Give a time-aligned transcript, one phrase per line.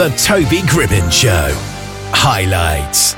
[0.00, 1.50] The Toby Gribbin Show.
[2.14, 3.14] Highlights.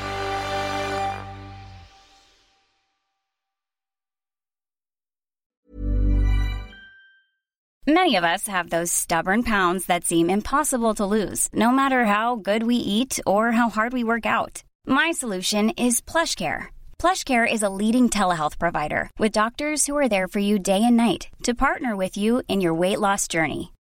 [7.87, 12.35] Many of us have those stubborn pounds that seem impossible to lose, no matter how
[12.35, 14.65] good we eat or how hard we work out.
[14.85, 16.65] My solution is PlushCare.
[16.99, 20.97] PlushCare is a leading telehealth provider with doctors who are there for you day and
[20.97, 23.73] night to partner with you in your weight loss journey.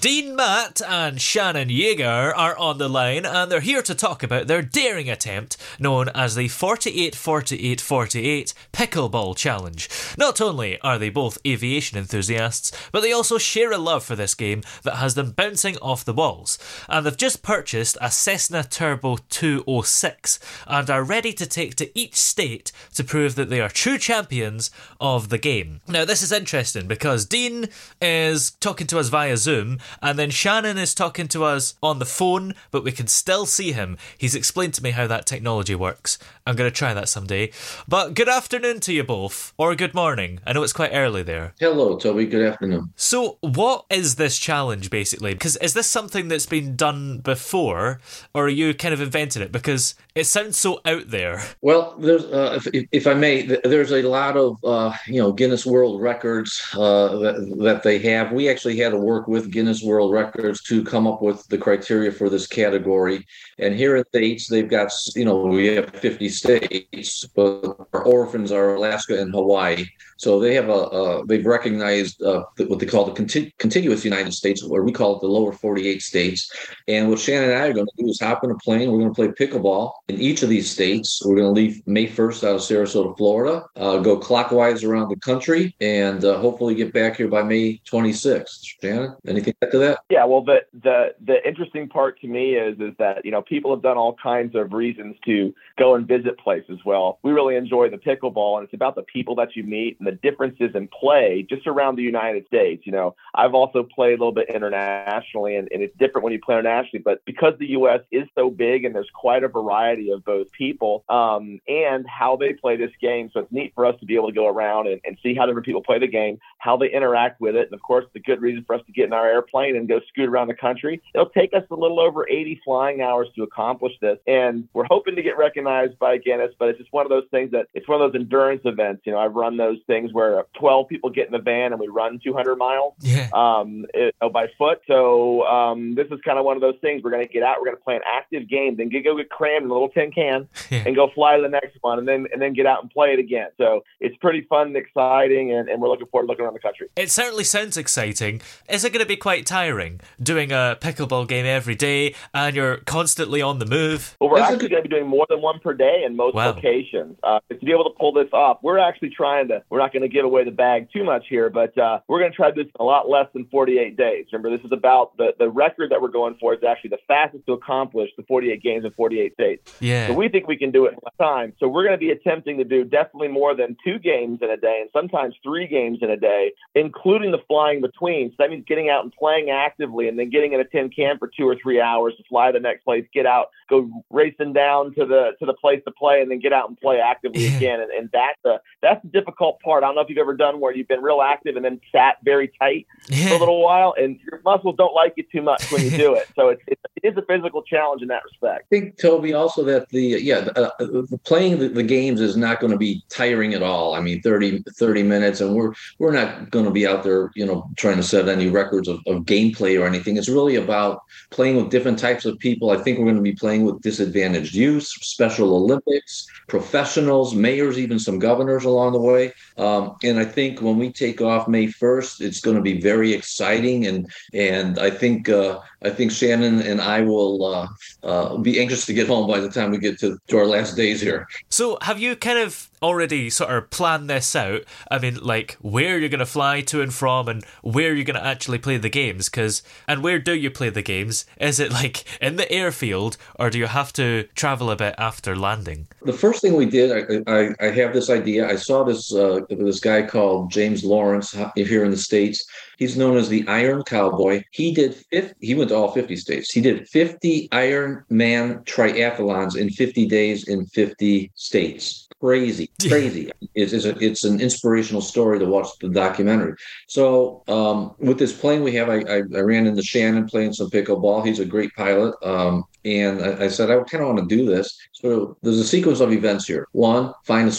[0.00, 4.46] Dean Matt and Shannon Yeager are on the line and they're here to talk about
[4.46, 9.90] their daring attempt known as the 48 48 48 Pickleball Challenge.
[10.16, 14.34] Not only are they both aviation enthusiasts, but they also share a love for this
[14.34, 16.58] game that has them bouncing off the walls.
[16.88, 22.16] And they've just purchased a Cessna Turbo 206 and are ready to take to each
[22.16, 25.82] state to prove that they are true champions of the game.
[25.86, 27.68] Now, this is interesting because Dean
[28.00, 32.04] is talking to us via Zoom and then Shannon is talking to us on the
[32.04, 33.96] phone, but we can still see him.
[34.16, 36.18] He's explained to me how that technology works.
[36.46, 37.50] I'm going to try that someday.
[37.86, 40.40] But good afternoon to you both, or good morning.
[40.46, 41.54] I know it's quite early there.
[41.60, 42.26] Hello, Toby.
[42.26, 42.92] Good afternoon.
[42.96, 45.34] So, what is this challenge basically?
[45.34, 48.00] Because is this something that's been done before,
[48.34, 49.52] or are you kind of invented it?
[49.52, 51.42] Because it sounds so out there.
[51.60, 55.64] Well, there's, uh, if, if, I may, there's a lot of uh, you know Guinness
[55.64, 58.32] World Records uh, that, that they have.
[58.32, 62.12] We actually had to work with Guinness World Records to come up with the criteria
[62.12, 63.26] for this category.
[63.58, 68.52] And here in states, they've got you know we have 50 states, but our orphans
[68.52, 69.86] are Alaska and Hawaii.
[70.16, 74.34] So they have a, a they've recognized uh, what they call the conti- contiguous United
[74.34, 76.52] States, or we call it the lower 48 states.
[76.88, 78.90] And what Shannon and I are going to do is hop in a plane.
[78.90, 81.22] We're going to play pickleball in each of these states.
[81.24, 85.16] We're going to leave May 1st out of Sarasota, Florida, uh, go clockwise around the
[85.16, 88.64] country, and uh, hopefully get back here by May 26th.
[88.82, 90.00] Shannon, anything to that?
[90.10, 93.72] Yeah, well, the the the interesting part to me is is that you know people
[93.72, 96.78] have done all kinds of reasons to go and visit places.
[96.84, 100.06] Well, we really enjoy the pickleball, and it's about the people that you meet and
[100.06, 102.82] the differences in play just around the United States.
[102.86, 106.40] You know, I've also played a little bit internationally, and, and it's different when you
[106.40, 107.02] play internationally.
[107.02, 108.00] But because the U.S.
[108.10, 112.52] is so big and there's quite a variety of both people um, and how they
[112.52, 115.00] play this game, so it's neat for us to be able to go around and,
[115.04, 117.82] and see how different people play the game, how they interact with it, and of
[117.82, 120.48] course, the good reason for us to get in our airplane and go scoot around
[120.48, 121.00] the country.
[121.14, 125.16] It'll take us a little over 80 flying hours to accomplish this, and we're hoping
[125.16, 126.52] to get recognized by Guinness.
[126.58, 129.02] But it's just one of those things that it's one of those endurance events.
[129.04, 131.80] You know, I've run those things things where 12 people get in the van and
[131.80, 133.28] we run 200 miles yeah.
[133.32, 134.80] um, it, oh, by foot.
[134.86, 137.02] So um, this is kind of one of those things.
[137.02, 137.56] We're going to get out.
[137.58, 139.88] We're going to play an active game, then get, go get crammed in a little
[139.88, 140.84] tin can yeah.
[140.86, 143.12] and go fly to the next one, and then and then get out and play
[143.12, 143.48] it again.
[143.58, 146.60] So it's pretty fun and exciting, and, and we're looking forward to looking around the
[146.60, 146.88] country.
[146.96, 148.40] It certainly sounds exciting.
[148.68, 152.76] Is it going to be quite tiring doing a pickleball game every day and you're
[152.78, 154.16] constantly on the move?
[154.20, 156.36] Well, we're That's actually going to be doing more than one per day in most
[156.36, 156.52] wow.
[156.52, 157.16] locations.
[157.24, 159.62] Uh, to be able to pull this off, we're actually trying to.
[159.68, 162.30] We're not going to give away the bag too much here, but uh, we're going
[162.30, 164.26] to try this in a lot less than 48 days.
[164.32, 167.44] Remember, this is about the, the record that we're going for is actually the fastest
[167.46, 169.74] to accomplish the 48 games in 48 states.
[169.80, 170.06] Yeah.
[170.06, 171.54] So we think we can do it in less time.
[171.58, 174.56] So we're going to be attempting to do definitely more than two games in a
[174.56, 178.30] day and sometimes three games in a day, including the flying between.
[178.30, 181.16] So that means getting out and playing actively and then getting in a tin can
[181.18, 184.52] for two or three hours to fly to the next place, get out, go racing
[184.52, 187.46] down to the to the place to play, and then get out and play actively
[187.46, 187.56] Yeah.
[187.56, 187.80] again.
[187.80, 189.82] And, and that's the that's the difficult part.
[189.82, 192.16] I don't know if you've ever done where you've been real active and then sat
[192.24, 195.82] very tight for a little while, and your muscles don't like you too much when
[195.82, 196.26] you do it.
[196.36, 198.66] So it's, it's it is a physical challenge in that respect.
[198.72, 202.60] I think Toby also that the yeah uh, the, playing the, the games is not
[202.60, 203.94] going to be tiring at all.
[203.94, 207.46] I mean 30, 30 minutes, and we're we're not going to be out there you
[207.46, 210.16] know trying to set any records of, of gameplay or anything.
[210.16, 212.70] It's really about playing with different types of people.
[212.70, 217.98] I think we're going to be playing with disadvantaged youth, Special Olympics, professionals, mayors, even
[217.98, 219.32] some governors along the way.
[219.56, 223.12] Um, and I think when we take off May first, it's going to be very
[223.12, 227.68] exciting, and and I think uh, I think Shannon and I will uh,
[228.02, 230.76] uh, be anxious to get home by the time we get to, to our last
[230.76, 231.26] days here.
[231.48, 234.62] So, have you kind of already sort of planned this out?
[234.90, 238.20] I mean, like where you're going to fly to and from, and where you're going
[238.20, 239.28] to actually play the games?
[239.28, 241.24] Because and where do you play the games?
[241.38, 245.34] Is it like in the airfield, or do you have to travel a bit after
[245.34, 245.86] landing?
[246.02, 248.48] The first thing we did, I, I, I have this idea.
[248.48, 252.44] I saw this uh, this guy called James Lawrence here in the states.
[252.78, 254.42] He's known as the Iron Cowboy.
[254.52, 256.52] He did 50, he went to all 50 states.
[256.52, 263.30] He did 50 Iron Man triathlons in 50 days in 50 states crazy, crazy.
[263.54, 266.54] it's, it's, a, it's, an inspirational story to watch the documentary.
[266.86, 270.70] So um, with this plane we have, I, I, I, ran into Shannon playing some
[270.70, 271.26] pickleball.
[271.26, 272.14] He's a great pilot.
[272.22, 274.78] Um, and I, I, said, I kind of want to do this.
[274.92, 276.66] So there's a sequence of events here.
[276.72, 277.52] One, find a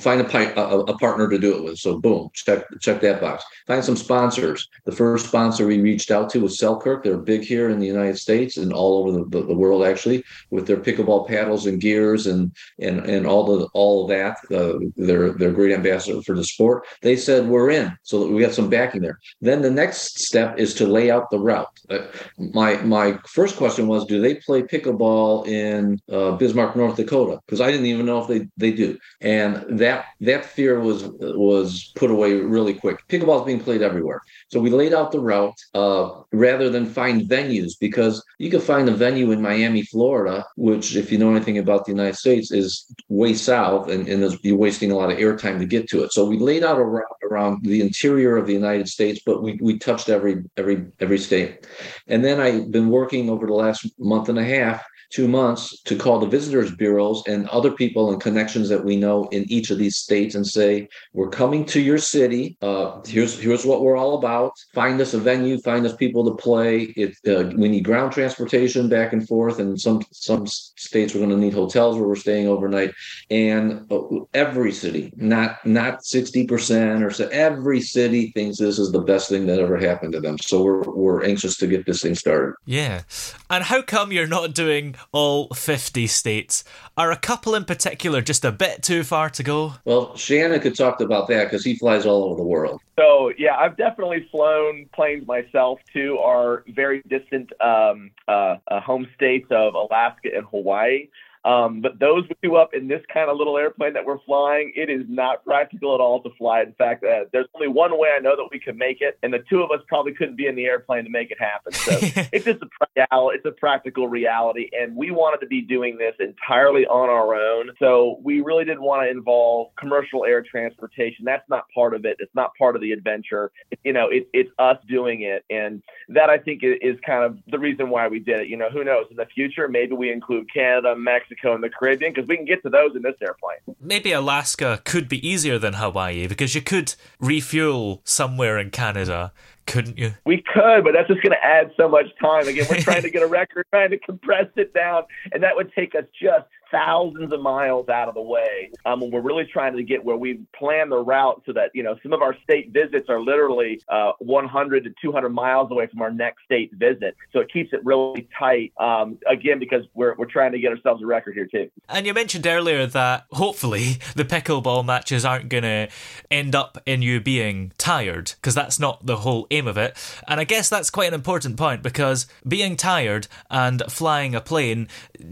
[0.00, 1.78] find a, a, a, partner to do it with.
[1.78, 3.44] So boom, check check that box.
[3.66, 4.68] Find some sponsors.
[4.84, 7.04] The first sponsor we reached out to was Selkirk.
[7.04, 10.24] They're big here in the United States and all over the, the, the world actually,
[10.50, 14.38] with their pickleball paddles and gears and and and all the all of that.
[14.54, 16.86] Uh, they're they're great ambassador for the sport.
[17.02, 19.18] They said we're in, so we got some backing there.
[19.40, 21.80] Then the next step is to lay out the route.
[21.90, 22.06] Uh,
[22.38, 27.40] my my first question was, do they play play pickleball in uh, Bismarck, North Dakota,
[27.46, 28.98] because I didn't even know if they they do.
[29.20, 33.06] And that that fear was was put away really quick.
[33.08, 37.28] Pickleball is being played everywhere, so we laid out the route uh, rather than find
[37.28, 41.58] venues because you can find a venue in Miami, Florida, which, if you know anything
[41.58, 45.58] about the United States, is way south, and, and you're wasting a lot of airtime
[45.58, 46.12] to get to it.
[46.12, 49.58] So we laid out a route around the interior of the United States, but we
[49.60, 51.66] we touched every every every state.
[52.06, 55.96] And then I've been working over the last month and a half two months to
[55.96, 59.78] call the visitors bureaus and other people and connections that we know in each of
[59.78, 62.56] these states and say we're coming to your city.
[62.60, 64.52] Uh, here's here's what we're all about.
[64.74, 65.58] Find us a venue.
[65.60, 66.92] Find us people to play.
[66.96, 71.30] It uh, we need ground transportation back and forth and some some states we're going
[71.30, 72.92] to need hotels where we're staying overnight.
[73.30, 74.00] And uh,
[74.34, 79.46] every city not not 60% or so every city thinks this is the best thing
[79.46, 80.36] that ever happened to them.
[80.38, 82.54] So we're we're anxious to get this thing started.
[82.66, 83.02] Yeah.
[83.48, 86.64] And how come you're not doing all 50 states.
[86.96, 89.74] Are a couple in particular just a bit too far to go?
[89.84, 92.80] Well, Shannon could talk about that because he flies all over the world.
[92.98, 99.06] So, yeah, I've definitely flown planes myself to our very distant um, uh, uh, home
[99.14, 101.08] states of Alaska and Hawaii.
[101.44, 104.90] Um, but those two up in this kind of little airplane that we're flying, it
[104.90, 106.62] is not practical at all to fly.
[106.62, 109.32] In fact, uh, there's only one way I know that we can make it, and
[109.32, 111.72] the two of us probably couldn't be in the airplane to make it happen.
[111.72, 111.92] So
[112.32, 116.86] it's just a it's a practical reality, and we wanted to be doing this entirely
[116.86, 117.70] on our own.
[117.78, 121.24] So we really didn't want to involve commercial air transportation.
[121.24, 122.16] That's not part of it.
[122.18, 123.50] It's not part of the adventure.
[123.70, 127.38] It, you know, it, it's us doing it, and that I think is kind of
[127.48, 128.48] the reason why we did it.
[128.48, 131.70] You know, who knows in the future maybe we include Canada, Mexico Mexico and the
[131.70, 133.58] Caribbean because we can get to those in this airplane.
[133.80, 139.32] Maybe Alaska could be easier than Hawaii because you could refuel somewhere in Canada
[139.66, 140.14] couldn't you?
[140.24, 142.48] We could, but that's just going to add so much time.
[142.48, 145.72] Again, we're trying to get a record, trying to compress it down, and that would
[145.74, 148.70] take us just thousands of miles out of the way.
[148.84, 151.82] Um, and we're really trying to get where we plan the route so that, you
[151.82, 156.02] know, some of our state visits are literally uh, 100 to 200 miles away from
[156.02, 157.16] our next state visit.
[157.32, 161.02] So it keeps it really tight, um, again, because we're, we're trying to get ourselves
[161.02, 161.70] a record here, too.
[161.88, 165.88] And you mentioned earlier that hopefully the pickleball matches aren't going to
[166.30, 169.96] end up in you being tired, because that's not the whole aim of it.
[170.26, 174.88] And I guess that's quite an important point because being tired and flying a plane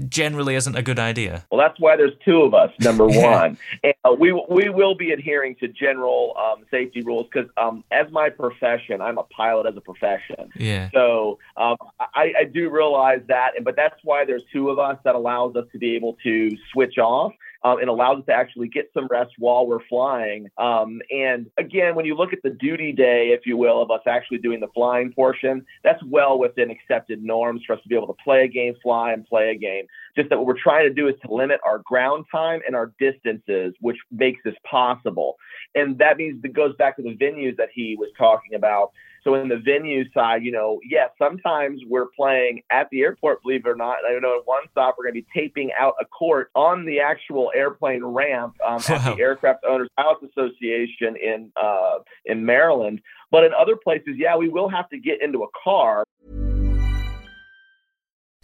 [0.08, 1.44] generally isn't a good idea idea.
[1.50, 2.70] Well, that's why there's two of us.
[2.80, 7.50] Number one, and, uh, we we will be adhering to general um, safety rules because
[7.56, 10.50] um, as my profession, I'm a pilot as a profession.
[10.56, 10.90] Yeah.
[10.92, 14.98] So um, I, I do realize that, and but that's why there's two of us
[15.04, 17.32] that allows us to be able to switch off
[17.66, 20.48] um, and allows us to actually get some rest while we're flying.
[20.56, 24.02] Um, and again, when you look at the duty day, if you will, of us
[24.06, 28.06] actually doing the flying portion, that's well within accepted norms for us to be able
[28.06, 29.86] to play a game, fly, and play a game.
[30.16, 32.92] Just that what we're trying to do is to limit our ground time and our
[32.98, 35.36] distances, which makes this possible.
[35.74, 38.92] And that means it goes back to the venues that he was talking about.
[39.26, 43.42] So in the venue side, you know, yes, yeah, sometimes we're playing at the airport,
[43.42, 43.96] believe it or not.
[44.08, 47.00] I know at one stop we're going to be taping out a court on the
[47.00, 48.94] actual airplane ramp um, wow.
[48.94, 53.00] at the Aircraft Owners House Association in uh, in Maryland.
[53.32, 56.04] But in other places, yeah, we will have to get into a car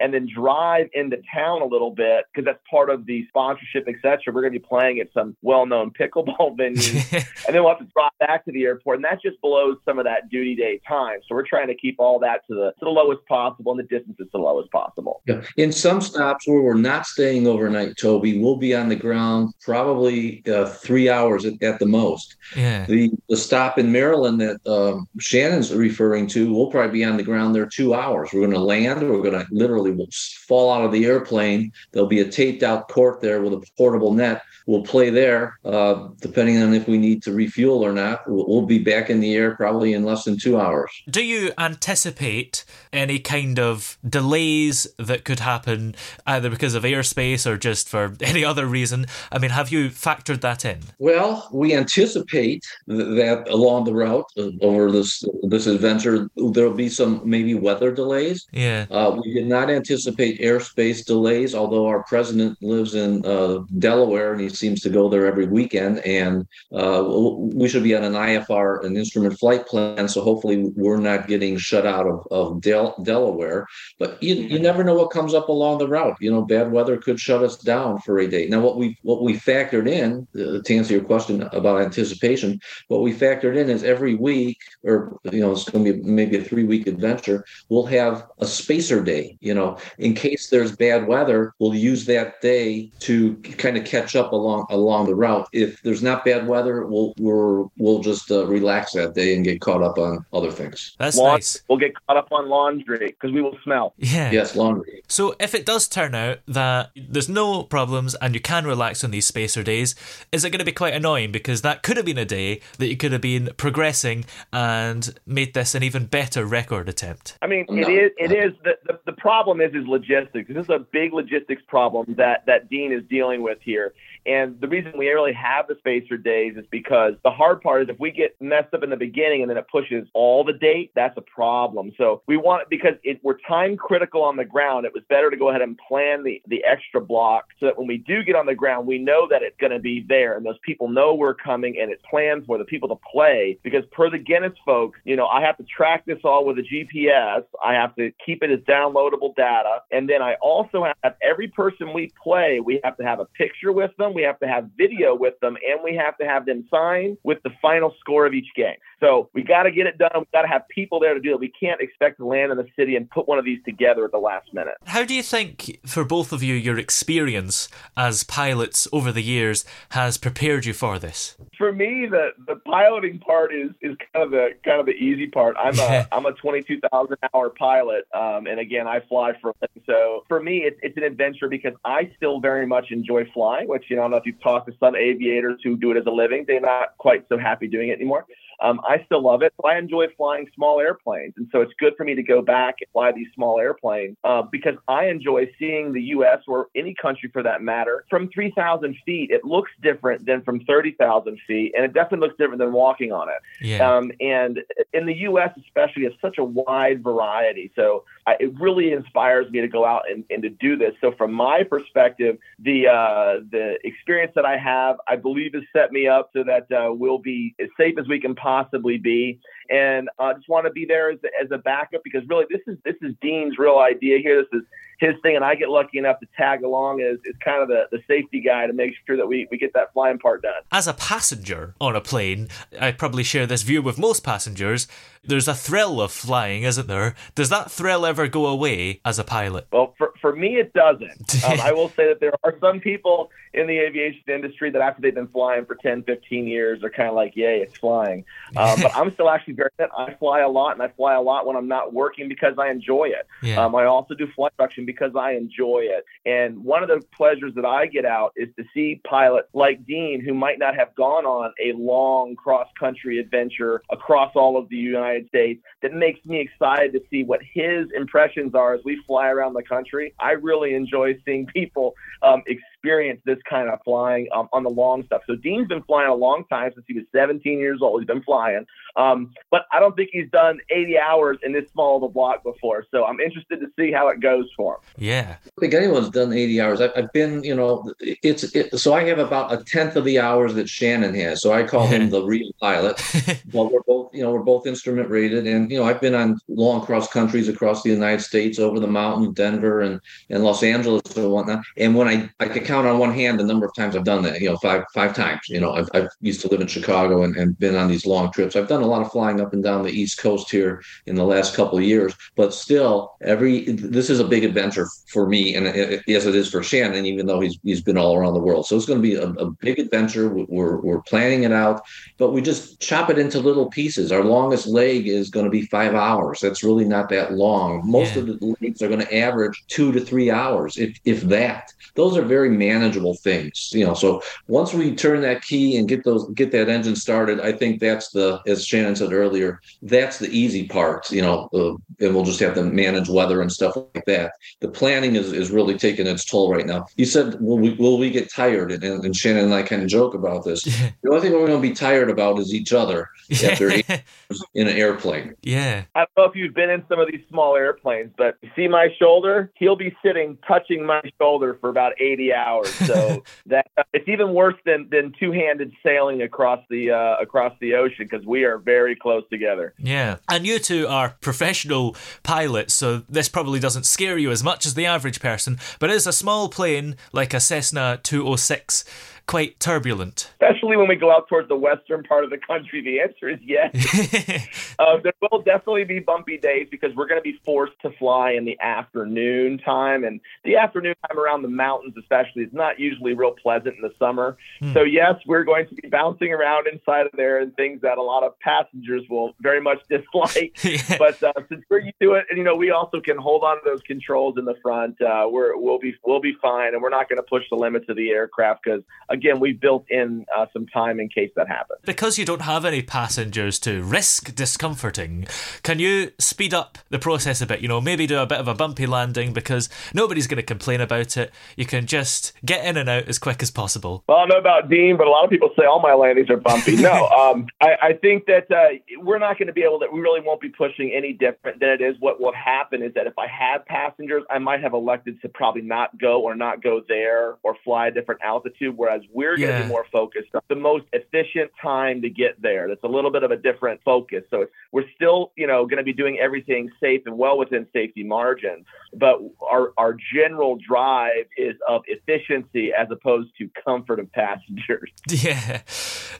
[0.00, 3.96] And then drive into town a little bit because that's part of the sponsorship, et
[4.02, 4.32] cetera.
[4.32, 7.12] We're going to be playing at some well-known pickleball venues,
[7.46, 9.98] and then we'll have to drive back to the airport, and that just blows some
[9.98, 11.20] of that duty day time.
[11.28, 13.84] So we're trying to keep all that to the to the lowest possible and the
[13.84, 15.22] distances to the lowest possible.
[15.26, 15.42] Yeah.
[15.56, 20.42] In some stops where we're not staying overnight, Toby, we'll be on the ground probably
[20.46, 22.36] uh, three hours at, at the most.
[22.56, 22.86] Yeah.
[22.86, 27.22] The the stop in Maryland that um, Shannon's referring to, we'll probably be on the
[27.22, 28.30] ground there two hours.
[28.32, 29.08] We're going to land.
[29.08, 30.08] We're going to literally will
[30.46, 31.72] fall out of the airplane.
[31.92, 34.42] There'll be a taped out court there with a portable net.
[34.66, 38.28] We'll play there, uh, depending on if we need to refuel or not.
[38.28, 40.90] We'll, we'll be back in the air probably in less than two hours.
[41.10, 45.94] Do you anticipate any kind of delays that could happen
[46.26, 49.06] either because of airspace or just for any other reason?
[49.30, 50.80] I mean, have you factored that in?
[50.98, 57.20] Well, we anticipate that along the route uh, over this this adventure, there'll be some
[57.24, 58.46] maybe weather delays.
[58.52, 58.86] Yeah.
[58.90, 64.40] Uh, we did not anticipate airspace delays, although our president lives in uh, Delaware and
[64.40, 65.98] he seems to go there every weekend.
[66.00, 70.08] And uh, we should be on an IFR, an instrument flight plan.
[70.08, 73.66] So hopefully we're not getting shut out of, of Del- Delaware.
[73.98, 76.16] But you, you never know what comes up along the route.
[76.20, 78.46] You know, bad weather could shut us down for a day.
[78.48, 83.02] Now, what we what we factored in uh, to answer your question about anticipation, what
[83.02, 86.44] we factored in is every week, or you know, it's going to be maybe a
[86.44, 87.44] three week adventure.
[87.68, 89.36] We'll have a spacer day.
[89.40, 94.16] You know, in case there's bad weather, we'll use that day to kind of catch
[94.16, 95.48] up along along the route.
[95.52, 99.60] If there's not bad weather, we'll we're, we'll just uh, relax that day and get
[99.60, 100.94] caught up on other things.
[100.98, 101.62] That's Laun- nice.
[101.68, 103.94] We'll get caught up on laundry because we will smell.
[103.98, 104.30] Yeah.
[104.30, 105.02] Yes, laundry.
[105.08, 109.10] So if it does turn out that there's no problems and you can relax on
[109.10, 109.94] these spacer days,
[110.32, 112.88] is it going to be quite annoying because that could have been a day that
[112.88, 117.36] you could have been progressing and made this an even better record attempt?
[117.42, 117.88] I mean, No.
[117.88, 118.10] it is.
[118.18, 118.52] It is.
[118.64, 120.48] The, the, the problem is is logistics.
[120.48, 123.94] This is a big logistics problem that that Dean is dealing with here.
[124.26, 127.88] And the reason we really have the spacer days is because the hard part is
[127.88, 130.92] if we get messed up in the beginning and then it pushes all the date,
[130.94, 131.92] that's a problem.
[131.98, 134.86] So we want it because it, we're time critical on the ground.
[134.86, 137.86] It was better to go ahead and plan the, the extra block so that when
[137.86, 140.44] we do get on the ground, we know that it's going to be there and
[140.44, 143.58] those people know we're coming and it's planned for the people to play.
[143.62, 146.62] Because per the Guinness folks, you know, I have to track this all with a
[146.62, 147.44] GPS.
[147.64, 149.80] I have to keep it as downloadable data.
[149.90, 153.72] And then I also have every person we play, we have to have a picture
[153.72, 156.66] with them, we have to have video with them, and we have to have them
[156.70, 158.76] sign with the final score of each game.
[159.00, 160.10] So we got to get it done.
[160.14, 161.40] We got to have people there to do it.
[161.40, 164.12] We can't expect to land in the city and put one of these together at
[164.12, 164.74] the last minute.
[164.86, 169.64] How do you think, for both of you, your experience as pilots over the years
[169.90, 171.36] has prepared you for this?
[171.58, 175.26] For me, the the piloting part is is kind of the kind of the easy
[175.26, 175.56] part.
[175.58, 179.82] I'm a I'm a 22,000 hour pilot, um, and again, I fly for a living.
[179.86, 183.68] So for me, it's it's an adventure because I still very much enjoy flying.
[183.68, 186.10] Which you know, know if you've talked to some aviators who do it as a
[186.10, 188.26] living, they're not quite so happy doing it anymore.
[188.60, 189.52] Um, I still love it.
[189.64, 191.34] I enjoy flying small airplanes.
[191.36, 194.42] And so it's good for me to go back and fly these small airplanes uh,
[194.42, 196.38] because I enjoy seeing the U.S.
[196.46, 199.30] or any country for that matter from 3,000 feet.
[199.30, 203.28] It looks different than from 30,000 feet, and it definitely looks different than walking on
[203.28, 203.36] it.
[203.60, 203.96] Yeah.
[203.96, 204.60] Um, and
[204.92, 207.72] in the U.S., especially, it's such a wide variety.
[207.74, 210.94] So I, it really inspires me to go out and, and to do this.
[211.00, 215.92] So from my perspective, the uh, the experience that I have, I believe, has set
[215.92, 219.40] me up so that uh, we'll be as safe as we can possibly be.
[219.70, 222.62] And I uh, just want to be there as, as a backup because really, this
[222.66, 224.42] is this is Dean's real idea here.
[224.42, 224.66] This is
[225.04, 227.84] his thing, and I get lucky enough to tag along as, as kind of the,
[227.90, 230.62] the safety guy to make sure that we, we get that flying part done.
[230.72, 232.48] As a passenger on a plane,
[232.80, 234.88] I probably share this view with most passengers.
[235.22, 237.14] There's a thrill of flying, isn't there?
[237.34, 239.66] Does that thrill ever go away as a pilot?
[239.72, 241.44] Well, for, for me, it doesn't.
[241.44, 245.00] um, I will say that there are some people in the aviation industry that after
[245.00, 248.24] they've been flying for 10, 15 years are kind of like, yay, it's flying.
[248.56, 251.44] Uh, but I'm still actually very, I fly a lot and I fly a lot
[251.44, 253.26] when I'm not working because I enjoy it.
[253.42, 253.64] Yeah.
[253.64, 256.04] Um, I also do flight instruction because I enjoy it.
[256.24, 260.22] And one of the pleasures that I get out is to see pilots like Dean
[260.24, 264.76] who might not have gone on a long cross country adventure across all of the
[264.76, 269.28] United States that makes me excited to see what his impressions are as we fly
[269.28, 270.14] around the country.
[270.20, 272.42] I really enjoy seeing people um,
[272.84, 275.22] experience this kind of flying um, on the long stuff.
[275.26, 278.00] So Dean's been flying a long time since he was 17 years old.
[278.00, 281.96] He's been flying, um, but I don't think he's done 80 hours in this small
[281.96, 282.84] of a block before.
[282.90, 284.80] So I'm interested to see how it goes for him.
[284.98, 286.80] Yeah, I think anyone's done 80 hours.
[286.80, 290.20] I've, I've been, you know, it's it, so I have about a tenth of the
[290.20, 291.40] hours that Shannon has.
[291.40, 293.02] So I call him the real pilot.
[293.52, 296.38] well, we're both, you know, we're both instrument rated, and you know, I've been on
[296.48, 300.00] long cross countries across the United States, over the mountains, Denver and
[300.30, 301.64] and Los Angeles and whatnot.
[301.76, 304.22] And when I I could count on one hand the number of times I've done
[304.22, 304.40] that.
[304.40, 305.40] You know, five five times.
[305.48, 308.32] You know, I've, I've used to live in Chicago and, and been on these long
[308.32, 308.56] trips.
[308.56, 311.24] I've done a lot of flying up and down the East Coast here in the
[311.24, 315.66] last couple of years, but still, every this is a big adventure for me, and
[315.66, 318.66] it, as it is for Shannon, even though he's he's been all around the world.
[318.66, 320.28] So it's going to be a, a big adventure.
[320.28, 321.82] We're we're planning it out,
[322.18, 324.10] but we just chop it into little pieces.
[324.10, 326.40] Our longest leg is going to be five hours.
[326.40, 327.82] That's really not that long.
[327.84, 328.22] Most Yeah.
[328.22, 331.72] of the legs are going to average two to three hours, if if that.
[331.94, 333.94] Those are very manageable things, you know.
[333.94, 337.80] So once we turn that key and get those get that engine started, I think
[337.80, 341.48] that's the as Shannon said earlier, that's the easy part, you know.
[341.52, 341.74] Uh,
[342.04, 344.32] and we'll just have to manage weather and stuff like that.
[344.60, 346.86] The planning is is really taking its toll right now.
[346.96, 348.72] You said, will we will we get tired?
[348.72, 350.64] And, and Shannon and I kind of joke about this.
[351.02, 353.08] The only thing we're going to be tired about is each other
[353.44, 355.34] after eight hours in an airplane.
[355.42, 355.84] yeah.
[355.94, 358.68] I don't know if you've been in some of these small airplanes, but you see
[358.68, 359.50] my shoulder?
[359.54, 362.53] He'll be sitting touching my shoulder for about 80 hours.
[362.62, 368.06] So that it's even worse than than two-handed sailing across the uh, across the ocean
[368.10, 369.74] because we are very close together.
[369.78, 370.16] Yeah.
[370.28, 374.74] And you two are professional pilots, so this probably doesn't scare you as much as
[374.74, 378.84] the average person, but is a small plane like a Cessna 206
[379.26, 380.32] quite turbulent?
[380.40, 383.38] Especially when we go out towards the western part of the country, the answer is
[383.42, 384.74] yes.
[384.78, 388.32] uh, there will definitely be bumpy days because we're going to be forced to fly
[388.32, 393.14] in the afternoon time, and the afternoon time around the mountains, especially, is not usually
[393.14, 394.36] real pleasant in the summer.
[394.72, 398.02] So yes, we're going to be bouncing around inside of there and things that a
[398.02, 400.56] lot of passengers will very much dislike.
[400.98, 403.56] But uh, since we're used to it, and you know, we also can hold on
[403.56, 405.00] to those controls in the front.
[405.00, 407.86] Uh, we're we'll be we'll be fine, and we're not going to push the limits
[407.88, 408.82] of the aircraft because
[409.14, 411.80] again, we built in uh, some time in case that happens.
[411.84, 415.26] Because you don't have any passengers to risk discomforting,
[415.62, 417.60] can you speed up the process a bit?
[417.60, 420.80] You know, maybe do a bit of a bumpy landing because nobody's going to complain
[420.80, 421.32] about it.
[421.56, 424.04] You can just get in and out as quick as possible.
[424.06, 426.30] Well, I don't know about Dean, but a lot of people say all my landings
[426.30, 426.74] are bumpy.
[426.84, 429.86] No, um, I, I think that uh, we're not going to be able to.
[429.90, 431.96] We really won't be pushing any different than it is.
[431.98, 435.62] What will happen is that if I had passengers, I might have elected to probably
[435.62, 438.76] not go or not go there or fly a different altitude.
[438.76, 439.62] Whereas we're going to Yeah.
[439.62, 442.68] be more focused on the most efficient time to get there.
[442.68, 444.24] That's a little bit of a different focus.
[444.30, 448.02] So we're still, you know, going to be doing everything safe and well within safety
[448.04, 448.64] margins,
[448.94, 454.90] but our our general drive is of efficiency as opposed to comfort of passengers.
[455.10, 455.62] Yeah.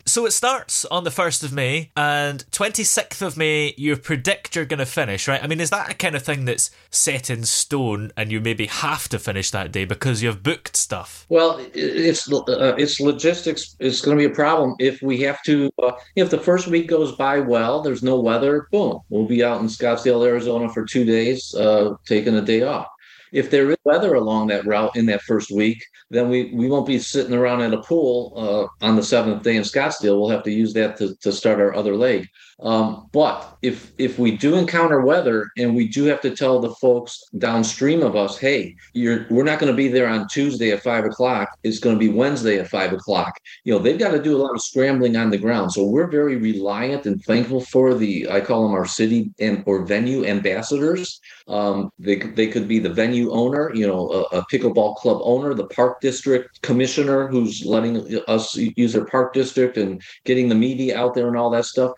[0.06, 4.64] So it starts on the 1st of May, and 26th of May, you predict you're
[4.66, 5.42] going to finish, right?
[5.42, 8.66] I mean, is that a kind of thing that's set in stone and you maybe
[8.66, 11.24] have to finish that day because you've booked stuff?
[11.28, 13.76] Well, it's uh, it's logistics.
[13.80, 15.70] It's going to be a problem if we have to.
[15.82, 18.68] Uh, if the first week goes by well, there's no weather.
[18.70, 22.88] Boom, we'll be out in Scottsdale, Arizona for two days, uh, taking a day off.
[23.32, 26.86] If there is weather along that route in that first week, then we, we won't
[26.86, 30.20] be sitting around at a pool uh, on the seventh day in Scottsdale.
[30.20, 32.28] We'll have to use that to, to start our other leg.
[32.60, 36.74] Um, but if if we do encounter weather and we do have to tell the
[36.76, 40.82] folks downstream of us, hey, you're we're not going to be there on Tuesday at
[40.82, 41.48] five o'clock.
[41.64, 43.34] It's going to be Wednesday at five o'clock.
[43.64, 45.72] You know, they've got to do a lot of scrambling on the ground.
[45.72, 49.84] So we're very reliant and thankful for the I call them our city and or
[49.84, 51.20] venue ambassadors.
[51.48, 55.54] Um, they they could be the venue owner, you know, a, a pickleball club owner,
[55.54, 60.98] the park district commissioner who's letting us use their park district and getting the media
[60.98, 61.92] out there and all that stuff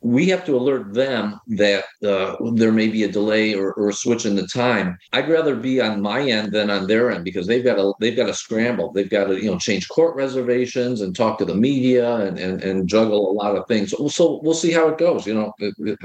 [0.00, 3.92] we have to alert them that uh, there may be a delay or, or a
[3.92, 4.98] switch in the time.
[5.12, 8.16] I'd rather be on my end than on their end because they've got to they've
[8.16, 8.92] got to scramble.
[8.92, 12.60] They've got to you know change court reservations and talk to the media and and,
[12.62, 13.92] and juggle a lot of things.
[13.92, 15.26] So, so we'll see how it goes.
[15.26, 15.52] You know,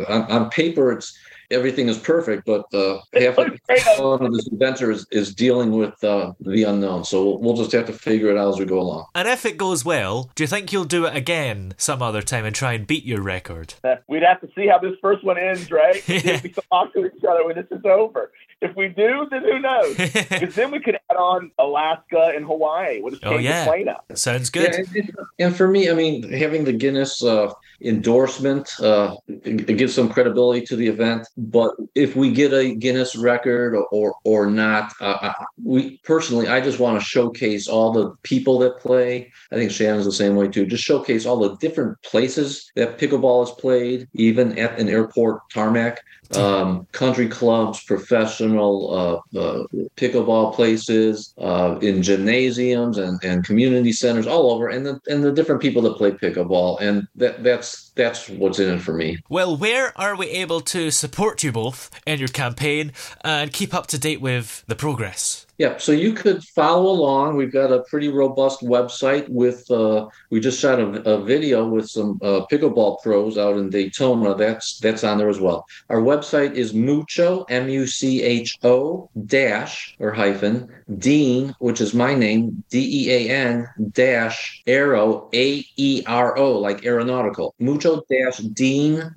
[0.07, 1.17] on, on paper it's
[1.51, 6.01] everything is perfect, but uh, half of half of this adventure is, is dealing with
[6.03, 7.03] uh, the unknown.
[7.03, 9.07] So we'll, we'll just have to figure it out as we go along.
[9.13, 12.45] And if it goes well, do you think you'll do it again some other time
[12.45, 13.75] and try and beat your record?
[14.07, 16.01] We'd have to see how this first one ends, right?
[16.07, 18.31] If we talk to each other when this is over.
[18.61, 19.95] If we do, then who knows?
[19.97, 23.01] Because then we could add on Alaska and Hawaii.
[23.01, 23.65] We'll just Oh, yeah.
[23.65, 24.05] the plane up.
[24.13, 24.71] Sounds good.
[24.73, 27.51] Yeah, and- and for me, I mean, having the Guinness uh,
[27.83, 31.27] endorsement uh, it, it gives some credibility to the event.
[31.37, 36.47] But if we get a Guinness record or or, or not, uh, I- we personally,
[36.47, 39.31] I just want to showcase all the people that play.
[39.51, 40.65] I think Shannon's the same way too.
[40.65, 46.01] Just showcase all the different places that pickleball is played, even at an airport tarmac.
[46.35, 49.63] Um, country clubs, professional uh, uh,
[49.97, 55.31] pickleball places, uh, in gymnasiums and, and community centers all over, and the and the
[55.31, 59.19] different people that play pickleball, and that that's that's what's in it for me.
[59.29, 62.91] Well, where are we able to support you both in your campaign
[63.23, 65.45] and keep up to date with the progress?
[65.57, 67.35] Yeah, so you could follow along.
[67.35, 69.69] We've got a pretty robust website with.
[69.69, 74.33] Uh, we just shot a, a video with some uh, pickleball pros out in Daytona.
[74.33, 75.67] That's that's on there as well.
[75.89, 81.93] Our website is Mucho M U C H O dash or hyphen Dean, which is
[81.93, 87.53] my name D E A N dash Aero A E R O like aeronautical.
[87.59, 87.90] Mucho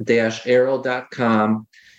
[0.03, 0.47] dash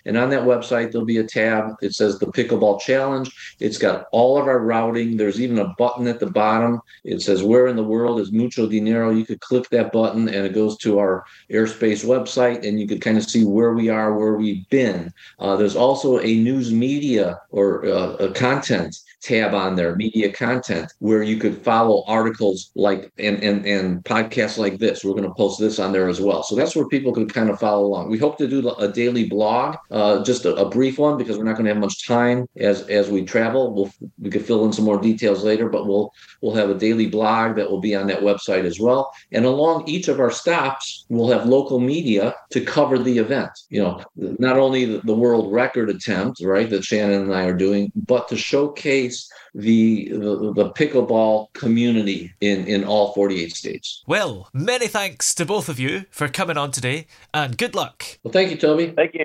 [0.06, 1.74] And on that website, there'll be a tab.
[1.82, 3.30] It says the Pickleball Challenge.
[3.60, 5.16] It's got all of our routing.
[5.16, 6.80] There's even a button at the bottom.
[7.04, 9.10] It says, Where in the world is Mucho Dinero?
[9.10, 13.00] You could click that button and it goes to our airspace website and you could
[13.00, 15.12] kind of see where we are, where we've been.
[15.38, 20.92] Uh, there's also a news media or uh, a content tab on there, media content,
[21.00, 25.04] where you could follow articles like and and and podcasts like this.
[25.04, 26.42] We're going to post this on there as well.
[26.42, 28.10] So that's where people can kind of follow along.
[28.10, 31.44] We hope to do a daily blog, uh, just a, a brief one because we're
[31.44, 33.74] not going to have much time as as we travel.
[33.74, 37.06] We'll we could fill in some more details later, but we'll we'll have a daily
[37.06, 39.10] blog that will be on that website as well.
[39.32, 43.52] And along each of our stops, we'll have local media to cover the event.
[43.70, 47.56] You know, not only the, the world record attempt, right, that Shannon and I are
[47.56, 54.04] doing, but to showcase the the, the pickleball community in in all 48 states.
[54.06, 58.04] Well, many thanks to both of you for coming on today and good luck.
[58.22, 58.92] Well, thank you, Toby.
[58.94, 59.24] Thank you.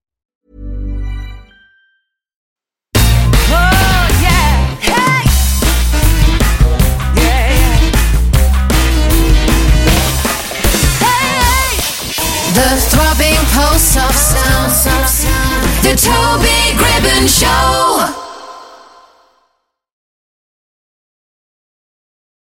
[13.61, 15.63] Pulse of sound.
[15.83, 18.30] The Toby Gribbon Show.